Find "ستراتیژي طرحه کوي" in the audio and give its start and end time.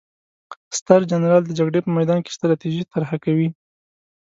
2.37-3.49